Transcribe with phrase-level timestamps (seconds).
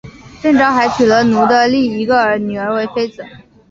[0.41, 3.23] 郑昭还娶了努的一个女儿为妃子。